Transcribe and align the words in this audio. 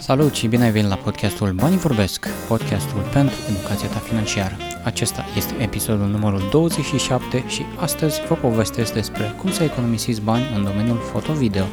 Salut 0.00 0.34
și 0.34 0.46
bine 0.46 0.64
ai 0.64 0.70
venit 0.70 0.88
la 0.88 0.96
podcastul 0.96 1.52
Banii 1.52 1.78
Vorbesc, 1.78 2.26
podcastul 2.48 3.00
pentru 3.12 3.36
educația 3.50 3.88
ta 3.88 3.98
financiară. 3.98 4.56
Acesta 4.84 5.24
este 5.36 5.54
episodul 5.60 6.06
numărul 6.06 6.48
27 6.50 7.44
și 7.48 7.62
astăzi 7.76 8.20
vă 8.26 8.34
povestesc 8.34 8.92
despre 8.92 9.34
cum 9.40 9.52
să 9.52 9.62
economisiți 9.62 10.20
bani 10.20 10.44
în 10.56 10.64
domeniul 10.64 10.98
foto-video. 10.98 11.64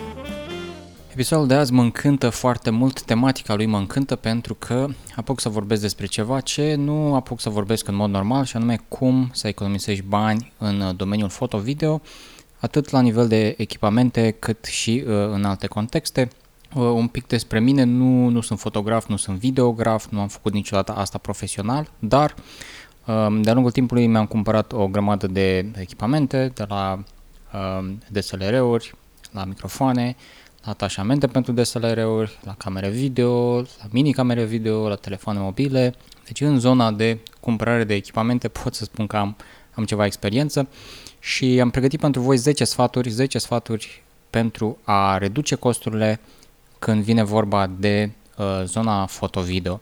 Episodul 1.11 1.47
de 1.47 1.53
azi 1.53 1.73
mă 1.73 1.81
încântă 1.81 2.29
foarte 2.29 2.69
mult, 2.69 3.01
tematica 3.01 3.55
lui 3.55 3.65
mă 3.65 3.77
încântă 3.77 4.15
pentru 4.15 4.53
că 4.55 4.87
apuc 5.15 5.39
să 5.39 5.49
vorbesc 5.49 5.81
despre 5.81 6.05
ceva 6.05 6.39
ce 6.39 6.75
nu 6.75 7.15
apuc 7.15 7.39
să 7.39 7.49
vorbesc 7.49 7.87
în 7.87 7.95
mod 7.95 8.09
normal 8.09 8.45
și 8.45 8.55
anume 8.55 8.79
cum 8.87 9.29
să 9.33 9.47
economisești 9.47 10.03
bani 10.03 10.51
în 10.57 10.93
domeniul 10.95 11.29
foto-video, 11.29 12.01
atât 12.59 12.89
la 12.89 13.01
nivel 13.01 13.27
de 13.27 13.53
echipamente 13.57 14.35
cât 14.39 14.65
și 14.65 15.03
uh, 15.07 15.13
în 15.31 15.43
alte 15.43 15.67
contexte. 15.67 16.29
Uh, 16.75 16.81
un 16.81 17.07
pic 17.07 17.27
despre 17.27 17.59
mine, 17.59 17.83
nu, 17.83 18.27
nu 18.27 18.41
sunt 18.41 18.59
fotograf, 18.59 19.07
nu 19.07 19.15
sunt 19.15 19.37
videograf, 19.37 20.07
nu 20.09 20.19
am 20.19 20.27
făcut 20.27 20.53
niciodată 20.53 20.91
asta 20.91 21.17
profesional, 21.17 21.91
dar 21.99 22.35
uh, 23.05 23.39
de-a 23.41 23.53
lungul 23.53 23.71
timpului 23.71 24.07
mi-am 24.07 24.25
cumpărat 24.25 24.71
o 24.71 24.87
grămadă 24.87 25.27
de 25.27 25.71
echipamente, 25.75 26.51
de 26.53 26.65
la 26.67 27.03
uh, 27.53 27.89
DSLR-uri, 28.07 28.95
la 29.31 29.45
microfoane, 29.45 30.15
la 30.63 30.71
atașamente 30.71 31.27
pentru 31.27 31.51
DSLR-uri, 31.51 32.39
la 32.43 32.55
camere 32.57 32.89
video, 32.89 33.55
la 33.61 33.85
mini-camere 33.91 34.43
video, 34.43 34.87
la 34.87 34.95
telefoane 34.95 35.39
mobile. 35.39 35.95
Deci 36.25 36.41
în 36.41 36.59
zona 36.59 36.91
de 36.91 37.19
cumpărare 37.39 37.83
de 37.83 37.93
echipamente 37.93 38.47
pot 38.47 38.73
să 38.73 38.83
spun 38.83 39.07
că 39.07 39.17
am, 39.17 39.35
am 39.73 39.85
ceva 39.85 40.05
experiență 40.05 40.67
și 41.19 41.59
am 41.61 41.69
pregătit 41.69 41.99
pentru 41.99 42.21
voi 42.21 42.37
10 42.37 42.63
sfaturi, 42.63 43.09
10 43.09 43.37
sfaturi 43.37 44.03
pentru 44.29 44.77
a 44.83 45.17
reduce 45.17 45.55
costurile 45.55 46.19
când 46.79 47.03
vine 47.03 47.23
vorba 47.23 47.69
de 47.79 48.11
uh, 48.37 48.63
zona 48.63 49.05
foto-video. 49.05 49.81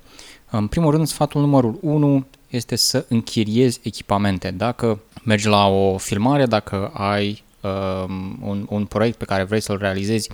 În 0.49 0.67
primul 0.67 0.91
rând, 0.91 1.07
sfatul 1.07 1.41
numărul 1.41 1.77
1 1.81 2.25
este 2.49 2.75
să 2.75 3.05
închiriezi 3.09 3.79
echipamente. 3.83 4.51
Dacă 4.51 4.99
mergi 5.23 5.47
la 5.47 5.67
o 5.67 5.97
filmare, 5.97 6.45
dacă 6.45 6.91
ai 6.93 7.43
uh, 7.61 8.05
un, 8.41 8.65
un 8.69 8.85
proiect 8.85 9.17
pe 9.17 9.25
care 9.25 9.43
vrei 9.43 9.61
să-l 9.61 9.77
realizezi 9.77 10.29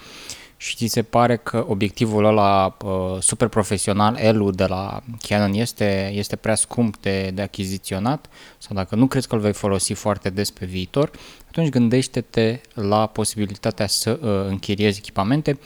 și 0.61 0.75
ți 0.75 0.85
se 0.85 1.03
pare 1.03 1.37
că 1.37 1.65
obiectivul 1.67 2.25
ăla 2.25 2.77
uh, 2.85 3.17
super 3.19 3.47
profesional, 3.47 4.19
L-ul 4.33 4.51
de 4.51 4.65
la 4.65 5.01
Canon, 5.27 5.53
este, 5.53 6.11
este 6.13 6.35
prea 6.35 6.55
scump 6.55 6.97
de, 6.97 7.31
de 7.33 7.41
achiziționat 7.41 8.29
sau 8.57 8.75
dacă 8.75 8.95
nu 8.95 9.07
crezi 9.07 9.27
că 9.27 9.35
îl 9.35 9.41
vei 9.41 9.53
folosi 9.53 9.93
foarte 9.93 10.29
des 10.29 10.51
pe 10.51 10.65
viitor, 10.65 11.11
atunci 11.47 11.69
gândește-te 11.69 12.61
la 12.73 13.07
posibilitatea 13.07 13.87
să 13.87 14.19
uh, 14.21 14.29
închiriezi 14.49 14.97
echipamente 14.97 15.59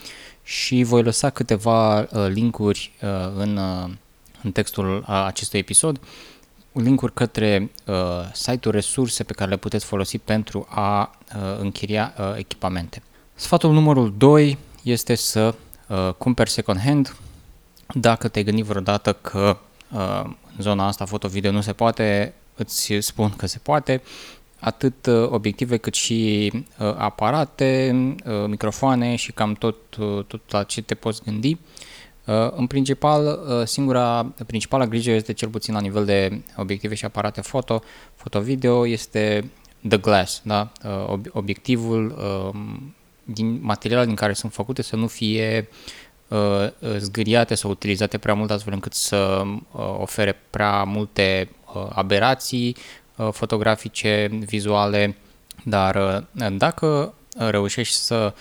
și 0.44 0.83
voi 0.83 1.03
lăsa 1.03 1.30
câteva 1.30 1.99
uh, 1.99 2.08
linkuri 2.27 2.91
uh, 3.02 3.09
în, 3.36 3.58
uh, 3.58 3.89
în 4.44 4.52
textul 4.52 5.03
acestui 5.08 5.59
episod, 5.59 5.99
linkuri 6.72 7.13
către 7.13 7.72
uh, 7.86 7.95
site-uri, 8.33 8.77
resurse 8.77 9.23
pe 9.23 9.33
care 9.33 9.49
le 9.49 9.58
puteți 9.58 9.86
folosi 9.86 10.17
pentru 10.17 10.67
a 10.69 11.19
uh, 11.36 11.59
închiria 11.59 12.14
uh, 12.19 12.33
echipamente. 12.38 13.02
Sfatul 13.36 13.71
numărul 13.71 14.14
2 14.17 14.58
este 14.83 15.16
să 15.16 15.55
uh, 15.88 16.09
cumperi 16.17 16.49
second 16.49 16.80
hand. 16.80 17.16
Dacă 17.94 18.27
te-ai 18.27 18.44
gândit 18.44 18.66
vreodată 18.66 19.14
că 19.14 19.58
uh, 19.91 20.21
în 20.25 20.61
zona 20.61 20.88
asta 20.88 21.05
foto-video 21.05 21.52
nu 21.52 21.61
se 21.61 21.73
poate, 21.73 22.33
îți 22.55 22.94
spun 22.99 23.30
că 23.30 23.45
se 23.45 23.59
poate 23.64 24.02
atât 24.64 25.06
uh, 25.06 25.28
obiective 25.30 25.78
cât 25.78 25.94
și 25.94 26.52
uh, 26.53 26.94
aparate, 26.97 27.95
uh, 28.25 28.45
microfoane 28.47 29.16
și 29.16 29.31
cam 29.31 29.53
tot, 29.53 29.75
tot 30.28 30.42
la 30.52 30.64
ce 30.64 30.81
te 30.81 30.95
poți 30.95 31.23
gândi. 31.23 31.58
În 32.55 32.67
principal, 32.67 33.39
singura 33.66 34.33
principală 34.47 34.86
grijă 34.86 35.11
este 35.11 35.33
cel 35.33 35.50
puțin 35.50 35.73
la 35.73 35.80
nivel 35.80 36.05
de 36.05 36.42
obiective 36.58 36.95
și 36.95 37.05
aparate 37.05 37.42
foto, 37.42 37.81
foto-video, 38.16 38.88
este 38.88 39.52
the 39.88 39.98
glass, 39.98 40.42
da? 40.43 40.71
obiectivul 41.32 42.15
din 43.23 43.59
materialul 43.61 44.05
din 44.05 44.15
care 44.15 44.33
sunt 44.33 44.54
făcute 44.54 44.82
să 44.82 44.95
nu 44.95 45.08
fie 45.08 45.67
zgâriate 46.98 47.55
sau 47.55 47.70
utilizate 47.70 48.17
prea 48.17 48.33
mult 48.33 48.52
astfel 48.52 48.73
încât 48.73 48.93
să 48.93 49.43
ofere 49.99 50.39
prea 50.49 50.83
multe 50.83 51.49
aberații, 51.89 52.76
Uh, 52.76 53.02
fotografice, 53.32 54.30
vizuale, 54.32 55.18
dar 55.64 55.96
uh, 55.96 56.48
dacă 56.58 57.14
reușești 57.38 57.96
să 57.96 58.34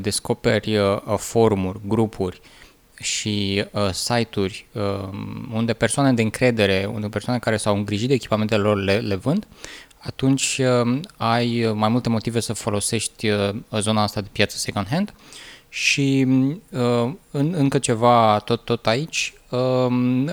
descoperi 0.00 0.76
uh, 0.76 0.98
forumuri, 1.16 1.80
grupuri 1.86 2.40
și 3.00 3.64
site-uri 3.92 4.66
unde 5.52 5.72
persoane 5.72 6.12
de 6.12 6.22
încredere, 6.22 6.90
unde 6.92 7.08
persoane 7.08 7.38
care 7.38 7.56
s-au 7.56 7.76
îngrijit 7.76 8.08
de 8.08 8.14
echipamentele 8.14 8.62
lor 8.62 8.76
le, 8.82 8.98
le 8.98 9.14
vând, 9.14 9.46
atunci 9.98 10.60
ai 11.16 11.72
mai 11.74 11.88
multe 11.88 12.08
motive 12.08 12.40
să 12.40 12.52
folosești 12.52 13.30
zona 13.80 14.02
asta 14.02 14.20
de 14.20 14.28
piață 14.32 14.56
second 14.56 14.88
hand 14.88 15.14
și 15.68 16.20
în, 17.30 17.54
încă 17.54 17.78
ceva 17.78 18.38
tot, 18.38 18.64
tot 18.64 18.86
aici 18.86 19.34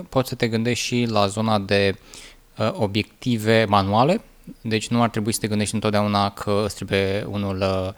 poți 0.10 0.30
să 0.30 0.36
te 0.36 0.48
gândești 0.48 0.86
și 0.86 1.08
la 1.10 1.28
zona 1.28 1.60
de 1.60 1.96
uh, 1.96 2.20
Uh, 2.39 2.39
obiective 2.72 3.66
manuale, 3.70 4.22
deci 4.62 4.88
nu 4.88 5.02
ar 5.02 5.10
trebui 5.10 5.34
să 5.34 5.40
te 5.40 5.48
gândești 5.48 5.74
întotdeauna 5.74 6.30
că 6.30 6.62
îți 6.66 6.76
trebuie 6.76 7.28
unul 7.30 7.58
uh, 7.62 7.94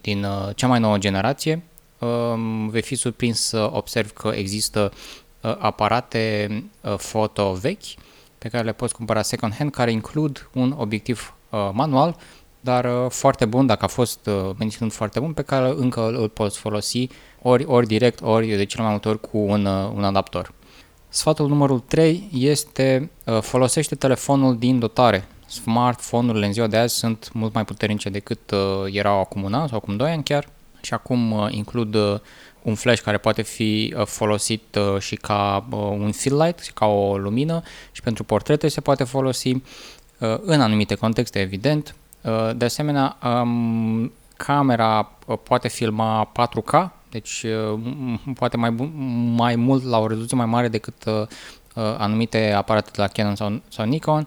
din 0.00 0.24
uh, 0.24 0.48
cea 0.54 0.66
mai 0.66 0.80
nouă 0.80 0.98
generație. 0.98 1.62
Um, 1.98 2.68
vei 2.68 2.82
fi 2.82 2.94
surprins 2.94 3.40
să 3.40 3.70
observ 3.72 4.10
că 4.10 4.28
există 4.34 4.92
aparate 5.58 6.48
foto 6.96 7.52
vechi 7.52 7.84
pe 8.38 8.48
care 8.48 8.64
le 8.64 8.72
poți 8.72 8.94
cumpăra 8.94 9.22
second 9.22 9.54
hand 9.54 9.70
care 9.70 9.90
includ 9.90 10.48
un 10.54 10.74
obiectiv 10.78 11.34
manual, 11.72 12.16
dar 12.60 13.08
foarte 13.08 13.44
bun, 13.44 13.66
dacă 13.66 13.84
a 13.84 13.88
fost 13.88 14.30
menținut 14.58 14.92
foarte 14.92 15.20
bun, 15.20 15.32
pe 15.32 15.42
care 15.42 15.68
încă 15.76 16.06
îl 16.06 16.28
poți 16.28 16.58
folosi 16.58 17.08
ori, 17.42 17.64
ori 17.64 17.86
direct, 17.86 18.20
ori 18.22 18.46
de 18.46 18.64
cel 18.64 18.82
mai 18.82 18.90
multe 18.90 19.08
ori 19.08 19.20
cu 19.20 19.38
un, 19.38 19.66
un 19.66 20.04
adaptor. 20.04 20.52
Sfatul 21.14 21.48
numărul 21.48 21.80
3 21.80 22.28
este 22.32 23.10
uh, 23.24 23.40
folosește 23.40 23.94
telefonul 23.94 24.58
din 24.58 24.78
dotare. 24.78 25.24
Smartphone-urile 25.46 26.46
în 26.46 26.52
ziua 26.52 26.66
de 26.66 26.76
azi 26.76 26.94
sunt 26.94 27.30
mult 27.32 27.54
mai 27.54 27.64
puternice 27.64 28.08
decât 28.08 28.50
uh, 28.50 28.58
erau 28.92 29.20
acum 29.20 29.42
un 29.42 29.54
an 29.54 29.68
sau 29.68 29.76
acum 29.76 29.96
doi 29.96 30.10
ani 30.10 30.22
chiar 30.22 30.48
și 30.82 30.94
acum 30.94 31.32
uh, 31.32 31.46
includ 31.50 31.96
un 32.62 32.74
flash 32.74 33.02
care 33.02 33.18
poate 33.18 33.42
fi 33.42 33.94
folosit 34.04 34.78
și 34.98 35.14
ca 35.16 35.66
un 35.70 36.12
fill 36.12 36.42
light, 36.42 36.70
ca 36.74 36.86
o 36.86 37.16
lumină 37.16 37.62
și 37.92 38.00
pentru 38.00 38.24
portrete 38.24 38.68
se 38.68 38.80
poate 38.80 39.04
folosi 39.04 39.56
în 40.40 40.60
anumite 40.60 40.94
contexte, 40.94 41.40
evident. 41.40 41.94
De 42.56 42.64
asemenea, 42.64 43.16
um, 43.24 44.12
camera 44.36 45.10
poate 45.42 45.68
filma 45.68 46.32
4K, 46.32 46.90
deci 47.14 47.42
uh, 47.42 47.80
poate 48.34 48.56
mai, 48.56 48.70
mai 49.36 49.56
mult 49.56 49.84
la 49.84 49.98
o 49.98 50.06
rezoluție 50.06 50.36
mai 50.36 50.46
mare 50.46 50.68
decât 50.68 51.04
uh, 51.04 51.12
uh, 51.20 51.26
anumite 51.98 52.52
aparate 52.52 52.90
de 52.94 53.00
la 53.00 53.08
Canon 53.08 53.34
sau, 53.34 53.62
sau 53.68 53.86
Nikon 53.86 54.26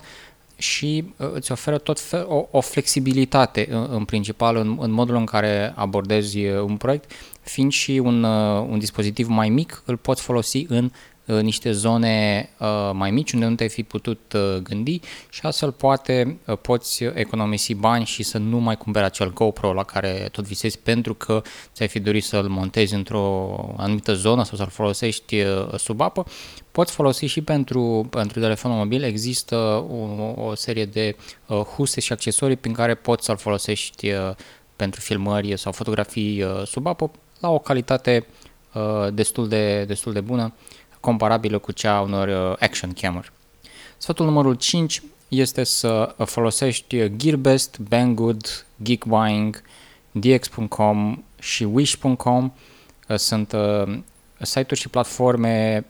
și 0.58 1.14
îți 1.18 1.52
oferă 1.52 1.78
tot 1.78 2.00
fel, 2.00 2.26
o, 2.28 2.46
o 2.52 2.62
flexibilitate 2.62 3.68
în, 3.70 3.88
în 3.90 4.06
principal 4.06 4.56
în, 4.56 4.78
în 4.80 4.92
modul 4.92 5.16
în 5.16 5.26
care 5.26 5.74
abordezi 5.76 6.46
un 6.46 6.78
proiect, 6.78 7.12
fiind 7.42 7.72
și 7.72 7.92
un, 7.92 8.24
un 8.24 8.80
dispozitiv 8.80 9.28
mai 9.28 9.50
mic, 9.50 9.82
îl 9.86 9.98
poți 9.98 10.22
folosi 10.22 10.66
în 10.68 10.84
Uh, 10.84 10.92
niște 11.28 11.72
zone 11.72 12.50
uh, 12.60 12.90
mai 12.94 13.12
mici 13.12 13.32
unde 13.32 13.46
nu 13.46 13.56
te-ai 13.56 13.70
fi 13.70 13.84
putut 13.84 14.34
uh, 14.34 14.56
gândi 14.64 15.00
și 15.30 15.40
astfel 15.44 15.72
poate 15.72 16.38
poți 16.62 17.04
economisi 17.04 17.74
bani 17.74 18.06
și 18.06 18.24
să 18.24 18.38
nu 18.38 18.58
mai 18.58 18.78
cumperi 18.78 19.06
acel 19.06 19.34
GoPro 19.34 19.74
la 19.74 19.84
care 19.84 20.30
tot 20.32 20.46
visezi 20.46 20.80
pentru 20.80 21.14
că 21.14 21.42
ți-ai 21.74 21.88
fi 21.88 22.00
dorit 22.00 22.24
să-l 22.24 22.48
montezi 22.48 22.94
într-o 22.94 23.56
anumită 23.78 24.14
zonă 24.14 24.44
sau 24.44 24.58
să-l 24.58 24.70
folosești 24.70 25.44
sub 25.78 26.02
apă. 26.02 26.26
Poți 26.72 26.92
folosi 26.92 27.26
și 27.26 27.42
pentru, 27.42 28.08
pentru 28.10 28.40
telefonul 28.40 28.78
mobil, 28.78 29.04
există 29.04 29.56
o, 29.90 30.34
o 30.48 30.56
serie 30.56 30.86
de 30.86 31.16
huse 31.76 32.00
și 32.00 32.12
accesorii 32.12 32.56
prin 32.56 32.74
care 32.74 32.96
poți 32.96 33.26
să-l 33.26 33.38
folosești 33.38 34.14
pentru 34.76 35.02
filmări 35.02 35.58
sau 35.58 35.72
fotografii 35.72 36.46
sub 36.66 36.86
apă 36.86 37.12
la 37.40 37.50
o 37.50 37.60
calitate 37.60 38.26
destul 39.14 39.48
de, 39.48 39.84
destul 39.84 40.14
de 40.14 40.22
bună 40.22 40.54
comparabilă 41.00 41.58
cu 41.58 41.72
cea 41.72 41.96
a 41.96 42.02
unor 42.02 42.28
uh, 42.28 42.58
action 42.60 42.94
camera. 42.94 43.28
Sfatul 43.98 44.26
numărul 44.26 44.54
5 44.54 45.02
este 45.28 45.64
să 45.64 46.16
folosești 46.26 47.16
Gearbest, 47.16 47.80
Banggood, 47.80 48.66
Geekbuying, 48.84 49.62
DX.com 50.12 51.24
și 51.40 51.64
Wish.com. 51.64 52.52
Uh, 53.10 53.16
sunt 53.16 53.52
uh, 53.52 53.98
site-uri 54.42 54.80
și 54.80 54.90
platforme 54.90 55.86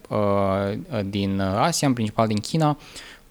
din 1.06 1.39
Asia, 1.39 1.88
în 1.88 1.94
principal 1.94 2.27
din 2.27 2.38
China, 2.38 2.77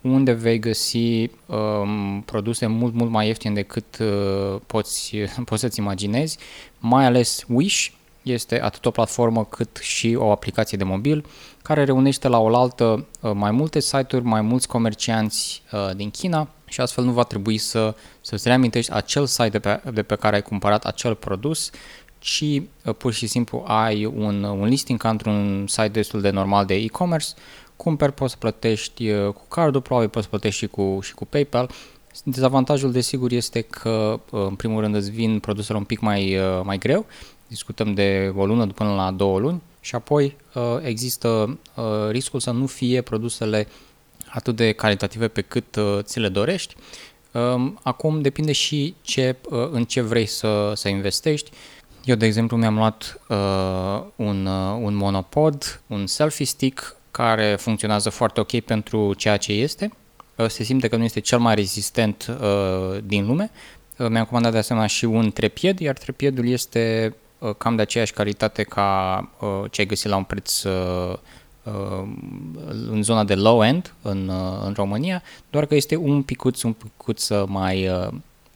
unde 0.00 0.32
vei 0.32 0.58
găsi 0.58 1.30
um, 1.46 2.22
produse 2.24 2.66
mult, 2.66 2.94
mult 2.94 3.10
mai 3.10 3.26
ieftine 3.26 3.54
decât 3.54 3.98
uh, 4.00 4.60
poți, 4.66 5.16
poți 5.48 5.60
să-ți 5.60 5.78
imaginezi, 5.78 6.38
mai 6.78 7.04
ales 7.04 7.44
Wish 7.48 7.88
este 8.32 8.62
atât 8.62 8.86
o 8.86 8.90
platformă 8.90 9.44
cât 9.44 9.76
și 9.76 10.16
o 10.18 10.30
aplicație 10.30 10.78
de 10.78 10.84
mobil 10.84 11.24
care 11.62 11.84
reunește 11.84 12.28
la 12.28 12.38
oaltă 12.38 13.06
uh, 13.20 13.30
mai 13.34 13.50
multe 13.50 13.80
site-uri, 13.80 14.24
mai 14.24 14.40
mulți 14.40 14.68
comercianți 14.68 15.62
uh, 15.72 15.90
din 15.96 16.10
China 16.10 16.48
și 16.64 16.80
astfel 16.80 17.04
nu 17.04 17.12
va 17.12 17.22
trebui 17.22 17.58
să, 17.58 17.94
să-ți 18.20 18.48
reamintești 18.48 18.92
acel 18.92 19.26
site 19.26 19.48
de 19.48 19.58
pe, 19.58 19.80
de 19.92 20.02
pe 20.02 20.14
care 20.14 20.34
ai 20.34 20.42
cumpărat 20.42 20.84
acel 20.84 21.14
produs, 21.14 21.70
ci 22.18 22.40
uh, 22.40 22.94
pur 22.98 23.12
și 23.12 23.26
simplu 23.26 23.62
ai 23.66 24.04
un, 24.04 24.42
un 24.42 24.64
listing 24.64 24.98
ca 24.98 25.08
într-un 25.08 25.64
site 25.68 25.88
destul 25.88 26.20
de 26.20 26.30
normal 26.30 26.64
de 26.64 26.74
e-commerce, 26.74 27.28
cumperi, 27.76 28.12
poți 28.12 28.30
să 28.30 28.36
plătești 28.38 29.12
cu 29.12 29.44
cardul, 29.48 29.80
probabil 29.80 30.08
poți 30.08 30.24
să 30.24 30.30
plătești 30.30 30.58
și 30.58 30.66
cu, 30.66 30.98
și 31.02 31.14
cu 31.14 31.24
PayPal. 31.24 31.70
Dezavantajul, 32.24 32.92
desigur, 32.92 33.32
este 33.32 33.60
că, 33.60 34.20
în 34.30 34.54
primul 34.54 34.80
rând, 34.80 34.94
îți 34.94 35.10
vin 35.10 35.38
produsele 35.38 35.78
un 35.78 35.84
pic 35.84 36.00
mai, 36.00 36.38
mai 36.62 36.78
greu, 36.78 37.06
discutăm 37.48 37.94
de 37.94 38.32
o 38.36 38.46
lună 38.46 38.66
până 38.66 38.94
la 38.94 39.10
două 39.10 39.38
luni 39.38 39.62
și 39.80 39.94
apoi 39.94 40.36
uh, 40.54 40.62
există 40.82 41.58
uh, 41.74 41.84
riscul 42.10 42.40
să 42.40 42.50
nu 42.50 42.66
fie 42.66 43.00
produsele 43.00 43.68
atât 44.28 44.56
de 44.56 44.72
calitative 44.72 45.28
pe 45.28 45.40
cât 45.40 45.76
uh, 45.76 45.98
ți 46.02 46.18
le 46.18 46.28
dorești. 46.28 46.74
Um, 47.32 47.78
acum 47.82 48.20
depinde 48.20 48.52
și 48.52 48.94
ce, 49.02 49.36
în 49.70 49.84
ce 49.84 50.00
vrei 50.00 50.26
să, 50.26 50.72
să 50.74 50.88
investești. 50.88 51.50
Eu, 52.04 52.16
de 52.16 52.26
exemplu, 52.26 52.56
mi-am 52.56 52.74
luat 52.74 53.20
uh, 53.28 54.02
un, 54.16 54.46
uh, 54.46 54.78
un 54.80 54.94
monopod, 54.94 55.80
un 55.86 56.06
selfie 56.06 56.44
stick, 56.44 56.96
care 57.10 57.56
funcționează 57.58 58.10
foarte 58.10 58.40
ok 58.40 58.60
pentru 58.60 59.14
ceea 59.14 59.36
ce 59.36 59.52
este. 59.52 59.92
Uh, 60.36 60.46
se 60.46 60.62
simte 60.62 60.88
că 60.88 60.96
nu 60.96 61.04
este 61.04 61.20
cel 61.20 61.38
mai 61.38 61.54
rezistent 61.54 62.36
uh, 62.40 62.98
din 63.04 63.26
lume. 63.26 63.50
Uh, 63.96 64.08
mi-am 64.08 64.24
comandat 64.24 64.52
de 64.52 64.58
asemenea 64.58 64.88
și 64.88 65.04
un 65.04 65.32
trepied, 65.32 65.78
iar 65.78 65.98
trepiedul 65.98 66.48
este 66.48 67.14
Uh, 67.14 67.25
cam 67.58 67.76
de 67.76 67.82
aceeași 67.82 68.12
calitate 68.12 68.62
ca 68.62 69.18
uh, 69.40 69.64
ce 69.70 69.80
ai 69.80 69.86
găsit 69.86 70.10
la 70.10 70.16
un 70.16 70.24
preț 70.24 70.62
uh, 70.62 71.18
în 72.90 73.02
zona 73.02 73.24
de 73.24 73.34
low-end 73.34 73.94
în, 74.02 74.30
în 74.64 74.72
România, 74.72 75.22
doar 75.50 75.66
că 75.66 75.74
este 75.74 75.96
un 75.96 76.22
picuț, 76.22 76.62
un 76.62 76.72
picuț 76.72 77.28
mai, 77.46 77.90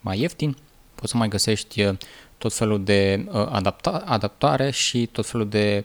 mai 0.00 0.21
ieftin. 0.21 0.56
Poți 0.94 1.11
să 1.11 1.17
mai 1.17 1.29
găsești 1.29 1.93
tot 2.38 2.53
felul 2.53 2.85
de 2.85 3.27
adapta, 3.32 4.03
adaptare 4.06 4.71
și 4.71 5.06
tot 5.06 5.26
felul 5.26 5.49
de 5.49 5.85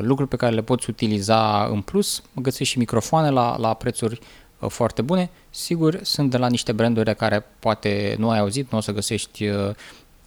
lucruri 0.00 0.28
pe 0.28 0.36
care 0.36 0.54
le 0.54 0.62
poți 0.62 0.90
utiliza 0.90 1.64
în 1.64 1.80
plus. 1.80 2.22
Găsești 2.34 2.72
și 2.72 2.78
microfoane 2.78 3.30
la, 3.30 3.56
la 3.58 3.74
prețuri 3.74 4.20
foarte 4.68 5.02
bune. 5.02 5.30
Sigur, 5.50 5.98
sunt 6.02 6.30
de 6.30 6.36
la 6.36 6.48
niște 6.48 6.72
branduri 6.72 7.16
care 7.16 7.46
poate 7.58 8.14
nu 8.18 8.30
ai 8.30 8.38
auzit, 8.38 8.70
nu 8.70 8.78
o 8.78 8.80
să 8.80 8.92
găsești 8.92 9.44
Eh, 9.44 9.74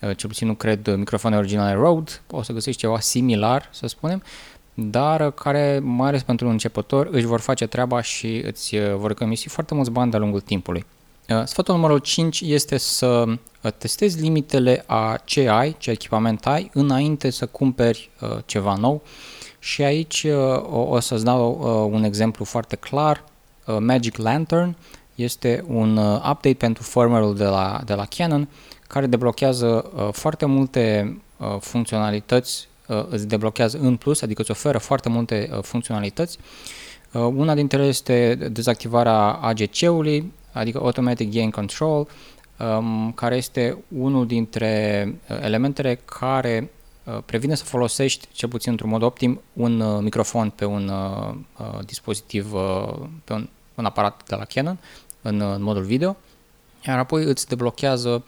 cel 0.01 0.29
puțin 0.29 0.47
nu 0.47 0.53
cred 0.53 0.95
microfoane 0.95 1.37
originale 1.37 1.73
Rode, 1.73 2.11
o 2.31 2.41
să 2.41 2.53
găsești 2.53 2.79
ceva 2.79 2.99
similar, 2.99 3.69
să 3.71 3.87
spunem, 3.87 4.23
dar 4.73 5.31
care, 5.31 5.79
mai 5.83 6.07
ales 6.07 6.23
pentru 6.23 6.45
un 6.45 6.51
începător, 6.51 7.07
își 7.11 7.25
vor 7.25 7.39
face 7.39 7.65
treaba 7.65 8.01
și 8.01 8.41
îți 8.45 8.75
eh, 8.75 8.93
vor 8.95 9.11
economisi 9.11 9.47
foarte 9.47 9.73
mulți 9.73 9.91
bani 9.91 10.11
de-a 10.11 10.19
lungul 10.19 10.41
timpului. 10.41 10.85
Eh, 11.25 11.41
sfatul 11.45 11.75
numărul 11.75 11.97
5 11.97 12.41
este 12.41 12.77
să 12.77 13.25
testezi 13.77 14.21
limitele 14.21 14.83
a 14.87 15.19
ce 15.23 15.47
ai, 15.49 15.75
ce 15.77 15.91
echipament 15.91 16.45
ai, 16.45 16.69
înainte 16.73 17.29
să 17.29 17.45
cumperi 17.45 18.09
ceva 18.45 18.75
nou. 18.75 19.01
Și 19.59 19.83
aici 19.83 20.25
o, 20.71 20.79
o 20.79 20.99
să-ți 20.99 21.23
dau 21.23 21.89
un 21.91 22.03
exemplu 22.03 22.45
foarte 22.45 22.75
clar. 22.75 23.23
Magic 23.79 24.17
Lantern 24.17 24.75
este 25.15 25.63
un 25.67 25.97
update 25.97 26.53
pentru 26.53 26.83
firmware-ul 26.83 27.35
de 27.35 27.43
la, 27.43 27.81
de 27.85 27.93
la 27.93 28.05
Canon 28.05 28.47
care 28.91 29.05
deblochează 29.05 29.91
uh, 29.95 30.09
foarte 30.11 30.45
multe 30.45 31.17
uh, 31.37 31.55
funcționalități, 31.59 32.67
uh, 32.87 33.05
îți 33.09 33.27
deblochează 33.27 33.77
în 33.81 33.95
plus, 33.95 34.21
adică 34.21 34.41
îți 34.41 34.51
oferă 34.51 34.77
foarte 34.77 35.09
multe 35.09 35.49
uh, 35.51 35.59
funcționalități. 35.61 36.37
Uh, 37.11 37.21
una 37.21 37.53
dintre 37.53 37.77
ele 37.77 37.87
este 37.87 38.35
dezactivarea 38.51 39.17
AGC-ului, 39.31 40.31
adică 40.51 40.77
Automatic 40.77 41.33
Gain 41.33 41.49
Control, 41.49 42.07
um, 42.59 43.11
care 43.15 43.35
este 43.35 43.77
unul 43.97 44.27
dintre 44.27 45.05
uh, 45.29 45.37
elementele 45.41 45.99
care 46.05 46.71
uh, 47.03 47.17
previne 47.25 47.55
să 47.55 47.63
folosești, 47.63 48.27
cel 48.31 48.49
puțin 48.49 48.71
într-un 48.71 48.89
mod 48.89 49.01
optim, 49.01 49.41
un 49.53 49.79
uh, 49.79 49.99
microfon 50.01 50.49
pe 50.49 50.65
un 50.65 50.87
uh, 50.87 51.33
uh, 51.57 51.85
dispozitiv, 51.85 52.53
uh, 52.53 52.93
pe 53.23 53.33
un, 53.33 53.49
un 53.75 53.85
aparat 53.85 54.21
de 54.27 54.35
la 54.35 54.45
Canon 54.45 54.79
în, 55.21 55.39
uh, 55.39 55.53
în 55.55 55.63
modul 55.63 55.83
video, 55.83 56.17
iar 56.87 56.97
apoi 56.97 57.23
îți 57.23 57.47
deblochează 57.47 58.09
uh, 58.09 58.21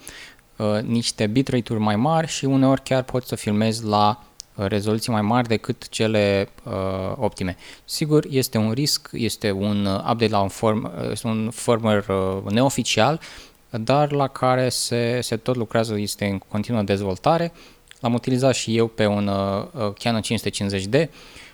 niște 0.86 1.26
bitrate-uri 1.26 1.82
mai 1.82 1.96
mari 1.96 2.28
și 2.28 2.44
uneori 2.44 2.82
chiar 2.82 3.02
poți 3.02 3.28
să 3.28 3.36
filmezi 3.36 3.84
la 3.84 4.24
uh, 4.54 4.66
rezoluții 4.66 5.12
mai 5.12 5.22
mari 5.22 5.48
decât 5.48 5.88
cele 5.88 6.48
uh, 6.64 6.72
optime. 7.16 7.56
Sigur, 7.84 8.26
este 8.30 8.58
un 8.58 8.72
risc, 8.72 9.08
este 9.12 9.50
un 9.50 9.84
uh, 9.84 9.98
update 9.98 10.28
la 10.28 10.40
un, 10.40 10.48
form, 10.48 10.92
uh, 10.98 11.10
este 11.10 11.26
un 11.26 11.50
firmware 11.50 12.04
uh, 12.08 12.50
neoficial, 12.50 13.20
dar 13.70 14.12
la 14.12 14.26
care 14.26 14.68
se, 14.68 15.20
se 15.20 15.36
tot 15.36 15.56
lucrează, 15.56 15.98
este 15.98 16.24
în 16.24 16.38
continuă 16.38 16.82
dezvoltare. 16.82 17.52
L-am 18.00 18.14
utilizat 18.14 18.54
și 18.54 18.76
eu 18.76 18.86
pe 18.86 19.06
un 19.06 19.26
uh, 19.26 19.92
Canon 19.98 20.20
550D 20.22 21.08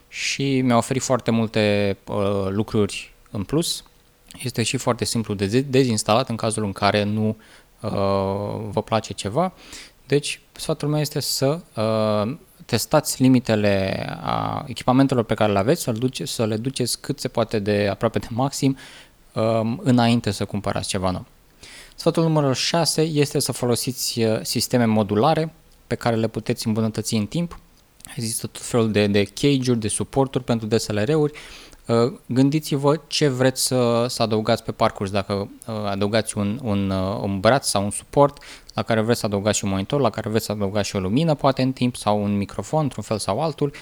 și 0.09 0.61
mi-a 0.61 0.77
oferit 0.77 1.03
foarte 1.03 1.31
multe 1.31 1.97
uh, 2.07 2.47
lucruri 2.49 3.15
în 3.31 3.45
plus. 3.45 3.85
Este 4.43 4.63
și 4.63 4.77
foarte 4.77 5.05
simplu 5.05 5.35
de 5.35 5.61
dezinstalat 5.61 6.29
în 6.29 6.37
cazul 6.37 6.65
în 6.65 6.73
care 6.73 7.03
nu 7.03 7.29
Uh, 7.29 7.37
vă 8.71 8.83
place 8.85 9.13
ceva. 9.13 9.53
Deci, 10.07 10.41
sfatul 10.53 10.89
meu 10.89 11.01
este 11.01 11.21
să 11.21 11.61
uh, 11.77 12.37
testați 12.67 13.23
limitele 13.23 14.07
a 14.23 14.65
echipamentelor 14.67 15.25
pe 15.25 15.35
care 15.35 15.53
le 15.53 15.59
aveți, 15.59 15.83
să 15.83 15.91
le, 15.91 15.99
duce, 15.99 16.25
să 16.25 16.47
le 16.47 16.57
duceți 16.57 17.01
cât 17.01 17.21
se 17.21 17.29
poate 17.29 17.59
de 17.59 17.89
aproape 17.91 18.19
de 18.19 18.27
maxim 18.31 18.77
um, 19.33 19.81
înainte 19.83 20.31
să 20.31 20.45
cumpărați 20.45 20.89
ceva 20.89 21.11
nou. 21.11 21.25
Sfatul 21.95 22.23
numărul 22.23 22.55
6 22.55 23.01
este 23.01 23.39
să 23.39 23.53
folosiți 23.53 24.23
uh, 24.23 24.39
sisteme 24.43 24.85
modulare 24.85 25.53
pe 25.87 25.95
care 25.95 26.17
le 26.17 26.29
puteți 26.29 26.67
îmbunătăți 26.67 27.15
în 27.15 27.27
timp. 27.27 27.59
Există 28.17 28.47
tot 28.47 28.63
felul 28.63 28.93
de, 28.93 29.07
de 29.07 29.25
cage-uri, 29.25 29.81
de 29.81 29.89
suporturi 29.89 30.45
pentru 30.45 30.67
DSLR-uri 30.67 31.33
Uh, 31.33 31.70
gândiți-vă 32.27 33.01
ce 33.07 33.29
vreți 33.29 33.67
să, 33.67 34.07
să 34.09 34.23
adăugați 34.23 34.63
pe 34.63 34.73
parcurs, 34.73 35.11
dacă 35.11 35.33
uh, 35.33 35.75
adăugați 35.91 36.39
un, 36.39 36.61
un, 36.63 36.91
uh, 36.91 37.19
un 37.23 37.41
braț 37.41 37.67
sau 37.67 37.85
un 37.85 37.91
suport 37.91 38.43
la 38.75 38.83
care 38.83 39.01
vreți 39.01 39.21
să 39.21 39.27
adăugați 39.27 39.59
și 39.59 39.65
un 39.65 39.71
monitor, 39.71 40.01
la 40.01 40.11
care 40.11 40.29
vreți 40.29 40.45
să 40.45 40.53
adăugați 40.53 40.89
și 40.89 40.97
o 40.97 41.01
lumină 41.01 41.35
poate 41.35 41.63
în 41.63 41.73
timp 41.73 41.97
sau 41.97 42.23
un 42.23 42.37
microfon 42.37 42.83
într-un 42.83 43.03
fel 43.03 43.19
sau 43.19 43.41
altul. 43.41 43.73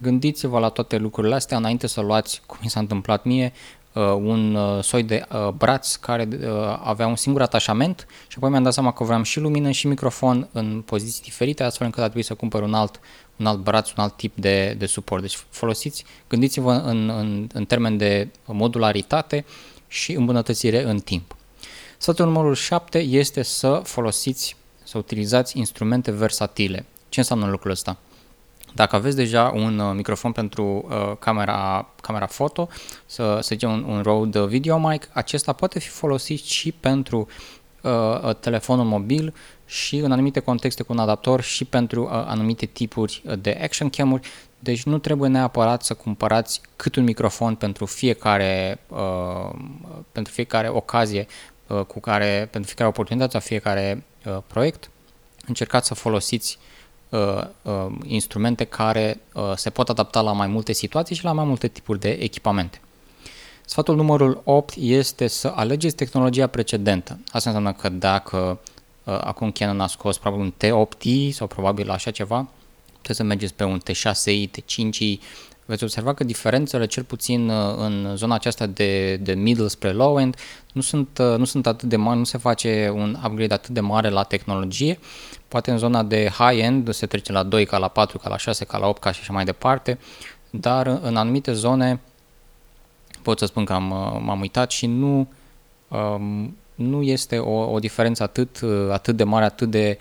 Gândiți-vă 0.00 0.58
la 0.58 0.68
toate 0.68 0.96
lucrurile 0.96 1.34
astea 1.34 1.56
înainte 1.56 1.86
să 1.86 2.00
luați, 2.00 2.42
cum 2.46 2.58
mi 2.62 2.70
s-a 2.70 2.80
întâmplat 2.80 3.24
mie, 3.24 3.52
un 4.16 4.58
soi 4.82 5.02
de 5.02 5.26
braț 5.56 5.94
care 5.94 6.28
avea 6.82 7.06
un 7.06 7.16
singur 7.16 7.42
atașament 7.42 8.06
și 8.28 8.34
apoi 8.36 8.50
mi-am 8.50 8.62
dat 8.62 8.72
seama 8.72 8.92
că 8.92 9.04
vreau 9.04 9.22
și 9.22 9.40
lumină 9.40 9.70
și 9.70 9.86
microfon 9.86 10.48
în 10.52 10.82
poziții 10.86 11.22
diferite, 11.22 11.62
astfel 11.62 11.86
încât 11.86 12.00
a 12.00 12.04
trebuit 12.04 12.26
să 12.26 12.34
cumpăr 12.34 12.62
un 12.62 12.74
alt 12.74 13.00
un 13.36 13.46
alt 13.46 13.58
braț, 13.58 13.90
un 13.90 14.02
alt 14.02 14.16
tip 14.16 14.36
de, 14.36 14.74
de 14.78 14.86
suport. 14.86 15.22
Deci 15.22 15.38
folosiți, 15.50 16.04
gândiți-vă 16.28 16.72
în, 16.72 17.08
în, 17.08 17.48
în 17.52 17.64
termen 17.64 17.96
de 17.96 18.28
modularitate 18.44 19.44
și 19.88 20.12
îmbunătățire 20.12 20.82
în 20.82 20.98
timp. 20.98 21.36
Sfatul 21.98 22.24
numărul 22.24 22.54
7 22.54 22.98
este 22.98 23.42
să 23.42 23.80
folosiți, 23.84 24.56
să 24.82 24.98
utilizați 24.98 25.58
instrumente 25.58 26.10
versatile. 26.10 26.86
Ce 27.08 27.20
înseamnă 27.20 27.46
lucrul 27.46 27.70
ăsta? 27.70 27.96
Dacă 28.74 28.96
aveți 28.96 29.16
deja 29.16 29.52
un 29.54 29.78
uh, 29.78 29.94
microfon 29.94 30.32
pentru 30.32 30.64
uh, 30.88 31.12
camera, 31.18 31.88
camera 32.00 32.26
foto, 32.26 32.68
să, 33.06 33.38
să 33.42 33.48
zicem 33.52 33.70
un, 33.70 33.82
un 33.82 34.02
Rode 34.02 34.46
Video 34.46 34.78
Mic, 34.78 35.08
acesta 35.12 35.52
poate 35.52 35.78
fi 35.78 35.88
folosit 35.88 36.44
și 36.44 36.72
pentru 36.72 37.28
uh, 37.86 38.34
telefonul 38.34 38.84
mobil 38.84 39.34
și 39.66 39.96
în 39.96 40.12
anumite 40.12 40.40
contexte 40.40 40.82
cu 40.82 40.92
un 40.92 40.98
adaptor 40.98 41.40
și 41.40 41.64
pentru 41.64 42.02
uh, 42.02 42.10
anumite 42.10 42.66
tipuri 42.66 43.22
de 43.38 43.58
action 43.62 43.90
cam-uri, 43.90 44.28
deci 44.58 44.82
nu 44.82 44.98
trebuie 44.98 45.30
neapărat 45.30 45.82
să 45.82 45.94
cumpărați 45.94 46.60
cât 46.76 46.96
un 46.96 47.04
microfon 47.04 47.54
pentru 47.54 47.86
fiecare, 47.86 48.80
uh, 48.88 49.58
pentru 50.12 50.32
fiecare 50.32 50.68
ocazie 50.68 51.26
uh, 51.66 51.80
cu 51.80 52.00
care, 52.00 52.48
pentru 52.50 52.66
fiecare 52.66 52.88
oportunitate 52.88 53.30
sau 53.30 53.40
fiecare 53.40 54.04
uh, 54.26 54.36
proiect. 54.46 54.90
Încercați 55.46 55.86
să 55.86 55.94
folosiți 55.94 56.58
uh, 57.08 57.40
uh, 57.62 57.86
instrumente 58.04 58.64
care 58.64 59.20
uh, 59.34 59.52
se 59.54 59.70
pot 59.70 59.88
adapta 59.88 60.20
la 60.20 60.32
mai 60.32 60.46
multe 60.46 60.72
situații 60.72 61.16
și 61.16 61.24
la 61.24 61.32
mai 61.32 61.44
multe 61.44 61.68
tipuri 61.68 62.00
de 62.00 62.10
echipamente. 62.10 62.80
Sfatul 63.68 63.96
numărul 63.96 64.40
8 64.44 64.74
este 64.78 65.26
să 65.26 65.52
alegeți 65.54 65.94
tehnologia 65.94 66.46
precedentă. 66.46 67.18
Asta 67.32 67.50
înseamnă 67.50 67.72
că 67.72 67.88
dacă 67.88 68.60
uh, 69.04 69.18
acum 69.20 69.50
Canon 69.50 69.80
a 69.80 69.86
scos 69.86 70.18
probabil 70.18 70.44
un 70.44 70.52
T8i 70.52 71.30
sau 71.30 71.46
probabil 71.46 71.90
așa 71.90 72.10
ceva, 72.10 72.48
puteți 72.92 73.16
să 73.16 73.22
mergeți 73.22 73.54
pe 73.54 73.64
un 73.64 73.80
T6i, 73.80 74.48
T5i, 74.48 75.18
veți 75.64 75.82
observa 75.82 76.14
că 76.14 76.24
diferențele, 76.24 76.86
cel 76.86 77.02
puțin 77.02 77.48
uh, 77.48 77.74
în 77.76 78.12
zona 78.16 78.34
aceasta 78.34 78.66
de, 78.66 79.16
de 79.16 79.34
middle 79.34 79.68
spre 79.68 79.92
low 79.92 80.20
end, 80.20 80.36
nu 80.72 80.80
sunt, 80.80 81.18
uh, 81.18 81.38
nu 81.38 81.44
sunt 81.44 81.66
atât 81.66 81.88
de 81.88 81.96
mari, 81.96 82.18
nu 82.18 82.24
se 82.24 82.38
face 82.38 82.92
un 82.94 83.18
upgrade 83.24 83.54
atât 83.54 83.70
de 83.70 83.80
mare 83.80 84.08
la 84.08 84.22
tehnologie. 84.22 84.98
Poate 85.48 85.70
în 85.70 85.78
zona 85.78 86.02
de 86.02 86.30
high 86.38 86.62
end 86.62 86.92
se 86.92 87.06
trece 87.06 87.32
la 87.32 87.42
2 87.42 87.66
ca 87.66 87.78
la 87.78 87.88
4, 87.88 88.18
ca 88.18 88.28
la 88.28 88.36
6, 88.36 88.64
ca 88.64 88.78
la 88.78 88.86
8, 88.86 89.00
ca 89.00 89.12
și 89.12 89.20
așa 89.22 89.32
mai 89.32 89.44
departe, 89.44 89.98
dar 90.50 90.86
în 91.02 91.16
anumite 91.16 91.52
zone 91.52 92.00
pot 93.26 93.38
să 93.38 93.46
spun 93.46 93.64
că 93.64 93.72
am, 93.72 93.90
uh, 93.90 94.20
m-am 94.24 94.40
uitat 94.40 94.70
și 94.70 94.86
nu, 94.86 95.26
um, 95.88 96.56
nu 96.74 97.02
este 97.02 97.38
o, 97.38 97.72
o 97.72 97.78
diferență 97.78 98.22
atât, 98.22 98.60
atât 98.90 99.16
de 99.16 99.24
mare, 99.24 99.44
atât 99.44 99.70
de 99.70 99.98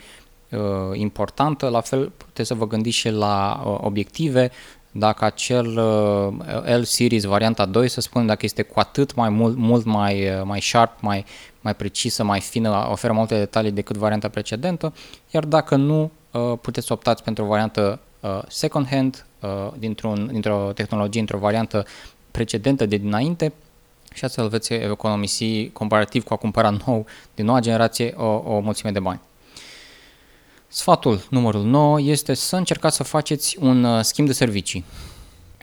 uh, 0.51 0.59
importantă. 0.93 1.67
La 1.69 1.81
fel 1.81 2.11
puteți 2.17 2.47
să 2.47 2.53
vă 2.53 2.67
gândiți 2.67 2.95
și 2.95 3.09
la 3.09 3.63
uh, 3.65 3.77
obiective 3.81 4.51
dacă 4.97 5.25
acel 5.25 5.77
uh, 5.77 6.77
L-Series 6.79 7.23
varianta 7.23 7.65
2, 7.65 7.87
să 7.87 8.01
spunem, 8.01 8.27
dacă 8.27 8.45
este 8.45 8.61
cu 8.61 8.79
atât 8.79 9.15
mai 9.15 9.29
mult, 9.29 9.57
mult 9.57 9.85
mai, 9.85 10.27
uh, 10.27 10.41
mai 10.43 10.61
sharp, 10.61 11.01
mai, 11.01 11.25
mai 11.61 11.75
precisă, 11.75 12.23
mai 12.23 12.39
fină, 12.39 12.87
oferă 12.91 13.13
multe 13.13 13.37
detalii 13.37 13.71
decât 13.71 13.97
varianta 13.97 14.29
precedentă, 14.29 14.93
iar 15.31 15.45
dacă 15.45 15.75
nu, 15.75 16.11
uh, 16.31 16.57
puteți 16.61 16.91
optați 16.91 17.23
pentru 17.23 17.43
o 17.43 17.47
variantă 17.47 17.99
second 18.47 18.87
hand, 18.87 19.25
dintr-un, 19.77 20.29
dintr-o 20.31 20.71
tehnologie, 20.75 21.19
într-o 21.19 21.37
variantă 21.37 21.85
precedentă 22.35 22.85
de 22.85 22.97
dinainte 22.97 23.53
și 24.13 24.25
astfel 24.25 24.47
veți 24.47 24.73
economisi 24.73 25.69
comparativ 25.69 26.23
cu 26.23 26.33
a 26.33 26.35
cumpăra 26.35 26.69
nou, 26.85 27.05
din 27.35 27.45
noua 27.45 27.59
generație, 27.59 28.13
o, 28.17 28.25
o 28.25 28.59
mulțime 28.59 28.91
de 28.91 28.99
bani. 28.99 29.21
Sfatul 30.67 31.27
numărul 31.29 31.63
9 31.63 32.01
este 32.01 32.33
să 32.33 32.55
încercați 32.55 32.95
să 32.95 33.03
faceți 33.03 33.57
un 33.59 33.83
uh, 33.83 34.03
schimb 34.03 34.27
de 34.27 34.33
servicii. 34.33 34.85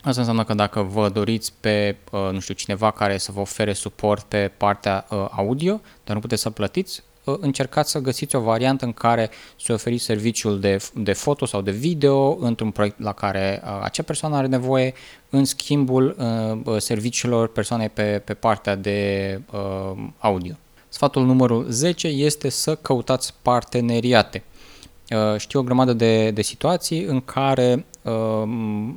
Asta 0.03 0.21
înseamnă 0.21 0.45
că 0.45 0.55
dacă 0.55 0.83
vă 0.83 1.09
doriți 1.09 1.53
pe, 1.61 1.97
uh, 2.11 2.29
nu 2.33 2.41
știu, 2.41 2.55
cineva 2.55 2.91
care 2.91 3.19
să 3.19 3.33
vă 3.33 3.41
ofere 3.41 3.73
suport 3.73 4.25
pe 4.25 4.51
partea 4.57 5.07
uh, 5.11 5.27
audio, 5.31 5.81
dar 6.05 6.15
nu 6.15 6.21
puteți 6.21 6.43
să 6.43 6.51
plătiți, 6.51 7.03
încercați 7.25 7.91
să 7.91 7.99
găsiți 7.99 8.37
o 8.37 8.41
variantă 8.41 8.85
în 8.85 8.93
care 8.93 9.31
să 9.61 9.73
oferiți 9.73 10.05
serviciul 10.05 10.61
de, 10.61 10.77
de 10.95 11.13
foto 11.13 11.47
sau 11.47 11.61
de 11.61 11.71
video 11.71 12.37
într-un 12.41 12.71
proiect 12.71 13.01
la 13.01 13.13
care 13.13 13.63
acea 13.83 14.03
persoană 14.03 14.37
are 14.37 14.47
nevoie, 14.47 14.95
în 15.31 15.45
schimbul 15.45 16.17
serviciilor 16.79 17.49
persoanei 17.49 17.89
pe, 17.89 18.23
pe 18.25 18.35
partea 18.35 18.75
de 18.75 19.41
audio. 20.19 20.55
Sfatul 20.93 21.25
numărul 21.25 21.67
10 21.69 22.09
este 22.09 22.49
să 22.49 22.75
căutați 22.75 23.35
parteneriate. 23.43 24.43
Uh, 25.11 25.39
știu 25.39 25.61
o 25.61 25.63
grămadă 25.63 25.93
de, 25.93 26.31
de 26.31 26.43
situații 26.43 27.03
în 27.03 27.21
care 27.21 27.87
uh, 28.03 28.13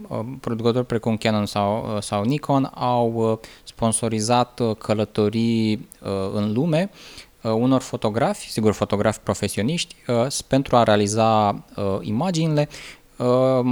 uh, 0.08 0.20
producători 0.40 0.86
precum 0.86 1.18
Canon 1.18 1.46
sau, 1.46 1.94
uh, 1.96 2.02
sau 2.02 2.24
Nikon 2.24 2.72
au 2.74 3.14
uh, 3.14 3.38
sponsorizat 3.64 4.62
călătorii 4.78 5.74
uh, 5.74 6.10
în 6.34 6.54
lume 6.54 6.90
uh, 6.92 7.25
unor 7.50 7.82
fotografi, 7.82 8.52
sigur 8.52 8.74
fotografi 8.74 9.20
profesioniști, 9.20 9.96
uh, 10.08 10.28
pentru 10.48 10.76
a 10.76 10.84
realiza 10.84 11.50
uh, 11.76 11.98
imaginile 12.02 12.70
Uh, 13.18 13.66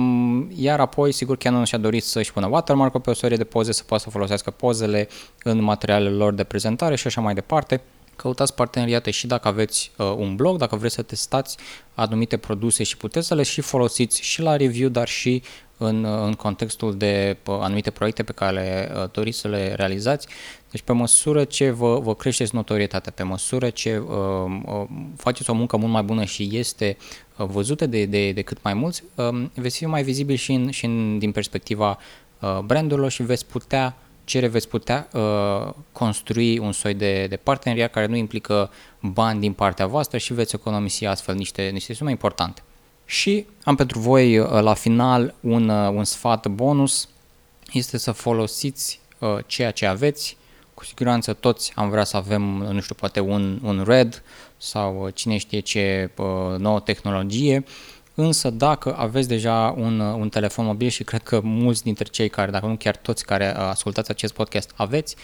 iar 0.56 0.80
apoi, 0.80 1.12
sigur, 1.12 1.38
Canon 1.38 1.63
și-a 1.63 1.77
dorit 1.77 2.03
să-și 2.03 2.34
pună 2.34 2.48
watermark 2.48 3.01
pe 3.01 3.10
o 3.10 3.13
serie 3.13 3.38
de 3.38 3.44
poze, 3.44 3.72
să 3.72 3.84
poată 3.84 4.03
să 4.03 4.10
folosească 4.10 4.51
pozele 4.51 5.08
în 5.44 5.62
materialele 5.62 6.15
lor 6.15 6.34
de 6.34 6.44
prezentare 6.44 6.96
și 6.96 7.08
așa 7.08 7.22
mai 7.22 7.34
departe. 7.34 7.82
Căutați 8.15 8.56
parteneriate 8.56 9.12
și 9.12 9.27
dacă 9.27 9.48
aveți 9.48 9.92
uh, 9.98 10.13
un 10.18 10.36
blog, 10.36 10.58
dacă 10.58 10.75
vreți 10.75 10.94
să 10.94 11.01
testați 11.01 11.58
anumite 11.94 12.38
produse 12.38 12.84
și 12.84 12.98
puteți 12.98 13.27
să 13.27 13.36
le 13.36 13.44
și 13.44 13.62
folosiți 13.62 14.22
și 14.22 14.42
la 14.42 14.56
review, 14.56 14.89
dar 14.89 15.08
și 15.08 15.44
în, 15.84 16.04
uh, 16.04 16.22
în 16.25 16.34
contextul 16.34 16.98
de 16.98 17.38
uh, 17.46 17.58
anumite 17.60 17.92
proiecte 17.92 18.24
pe 18.24 18.32
care 18.32 18.54
le 18.54 18.92
uh, 18.96 19.10
doriți 19.12 19.40
să 19.40 19.48
le 19.48 19.74
realizați. 19.75 20.28
Deci 20.72 20.82
pe 20.82 20.92
măsură 20.92 21.44
ce 21.44 21.70
vă, 21.70 22.00
vă 22.00 22.16
creșteți 22.16 22.56
notorietatea, 22.56 23.12
pe 23.16 23.24
măsură 23.24 23.70
ce 23.70 23.98
uh, 23.98 24.16
uh, 24.66 24.84
faceți 25.18 25.50
o 25.50 25.54
muncă 25.54 25.78
mult 25.78 25.92
mai 25.92 26.04
bună 26.04 26.24
și 26.24 26.50
este 26.52 26.98
uh, 27.38 27.46
văzută 27.46 27.86
de, 27.86 28.06
de, 28.06 28.32
de 28.32 28.42
cât 28.42 28.58
mai 28.63 28.74
mulți, 28.74 29.04
uh, 29.16 29.46
veți 29.54 29.78
fi 29.78 29.86
mai 29.86 30.04
vizibil 30.04 30.36
și, 30.36 30.54
în, 30.54 30.72
și 30.72 30.86
în, 30.86 31.20
din 31.20 31.32
perspectiva 31.32 31.98
uh, 32.40 32.60
brandurilor 32.60 33.12
și 33.12 33.24
veți 33.24 33.46
putea 33.46 33.98
cere 34.24 34.48
veți 34.48 34.68
putea 34.68 35.08
uh, 35.13 35.74
construi 35.92 36.58
un 36.58 36.72
soi 36.72 36.94
de, 36.94 37.28
de 37.28 37.36
parteneriat 37.36 37.92
care 37.92 38.06
nu 38.06 38.16
implică 38.16 38.72
bani 39.00 39.40
din 39.40 39.54
partea 39.54 39.88
voastră 39.88 40.18
și 40.18 40.34
veți 40.34 40.56
economisi 40.56 41.06
astfel 41.06 41.36
niște, 41.36 41.70
niște 41.74 41.94
sume 41.94 42.10
importante. 42.10 42.62
Și 43.06 43.46
am 43.64 43.76
pentru 43.76 44.00
voi 44.00 44.38
uh, 44.38 44.50
la 44.50 44.74
final 44.74 45.34
un, 45.40 45.70
uh, 45.70 45.90
un 45.90 46.04
sfat 46.04 46.48
bonus, 46.48 47.08
este 47.72 47.98
să 47.98 48.12
folosiți 48.12 49.00
uh, 49.20 49.38
ceea 49.46 49.72
ce 49.72 49.86
aveți. 49.86 50.38
Cu 50.74 50.86
siguranță 50.86 51.34
toți 51.34 51.72
am 51.76 51.90
vrea 51.90 52.04
să 52.04 52.18
avem, 52.18 52.42
nu 52.42 52.80
știu, 52.80 52.96
poate 52.96 53.20
un, 53.20 53.60
un 53.64 53.84
RED 53.88 54.24
sau 54.58 55.06
uh, 55.06 55.14
cine 55.14 55.38
știe 55.38 55.60
ce 55.60 56.10
uh, 56.18 56.58
nouă 56.58 56.80
tehnologie. 56.80 57.64
Însă 58.16 58.50
dacă 58.50 58.96
aveți 58.98 59.28
deja 59.28 59.74
un, 59.78 60.00
un 60.00 60.30
telefon 60.30 60.66
mobil 60.66 60.90
și 60.90 61.04
cred 61.04 61.24
că 61.24 61.40
mulți 61.44 61.84
dintre 61.84 62.04
cei 62.04 62.30
care, 62.30 62.52
dacă 62.52 62.66
nu 62.66 62.76
chiar 62.76 62.96
toți 62.96 63.26
care 63.26 63.54
uh, 63.56 63.62
ascultați 63.62 64.12
acest 64.12 64.34
podcast 64.34 64.72
aveți, 64.76 65.16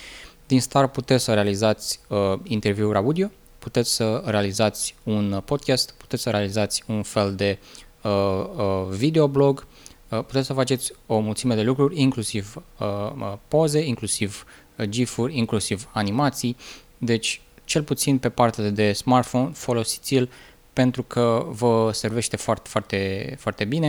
din 0.47 0.61
start 0.61 0.91
puteți 0.91 1.23
să 1.23 1.33
realizați 1.33 1.99
uh, 2.07 2.33
interviuri 2.43 2.97
audio, 2.97 3.29
puteți 3.59 3.95
să 3.95 4.21
realizați 4.25 4.95
un 5.03 5.41
podcast, 5.45 5.91
puteți 5.97 6.21
să 6.21 6.29
realizați 6.29 6.83
un 6.87 7.03
fel 7.03 7.35
de 7.35 7.57
uh, 8.01 8.11
uh, 8.55 8.87
videoblog, 8.89 9.67
uh, 10.09 10.23
puteți 10.23 10.45
să 10.45 10.53
faceți 10.53 10.91
o 11.05 11.19
mulțime 11.19 11.55
de 11.55 11.61
lucruri, 11.61 12.01
inclusiv 12.01 12.55
uh, 12.77 12.87
uh 12.87 13.33
poze, 13.47 13.79
inclusiv 13.85 14.45
uh, 14.75 14.85
GIF-uri, 14.85 15.37
inclusiv 15.37 15.89
animații. 15.93 16.55
Deci, 16.97 17.41
cel 17.63 17.83
puțin 17.83 18.17
pe 18.17 18.29
partea 18.29 18.69
de 18.69 18.93
smartphone, 18.93 19.51
folosiți-l 19.53 20.29
pentru 20.73 21.03
că 21.03 21.45
vă 21.49 21.89
servește 21.93 22.37
foarte, 22.37 22.69
foarte, 22.69 23.35
foarte 23.39 23.65
bine. 23.65 23.85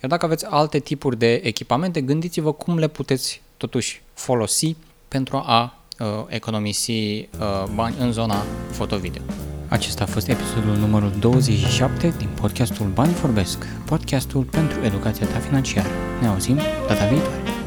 Iar 0.00 0.10
dacă 0.10 0.24
aveți 0.24 0.46
alte 0.46 0.78
tipuri 0.78 1.18
de 1.18 1.34
echipamente, 1.34 2.00
gândiți-vă 2.00 2.52
cum 2.52 2.78
le 2.78 2.88
puteți 2.88 3.42
totuși 3.56 4.02
folosi 4.14 4.76
pentru 5.08 5.36
a 5.36 5.78
uh, 5.98 6.06
economisi 6.28 6.92
uh, 6.92 7.64
bani 7.74 7.94
în 7.98 8.12
zona 8.12 8.44
foto-video. 8.70 9.22
Acesta 9.68 10.02
a 10.02 10.06
fost 10.06 10.28
episodul 10.28 10.76
numărul 10.76 11.12
27 11.18 12.14
din 12.18 12.28
podcastul 12.40 12.86
Bani 12.86 13.12
Vorbesc, 13.12 13.66
podcastul 13.86 14.42
pentru 14.42 14.84
educația 14.84 15.26
ta 15.26 15.38
financiară. 15.38 15.88
Ne 16.20 16.26
auzim 16.26 16.56
data 16.86 17.06
viitoare! 17.06 17.57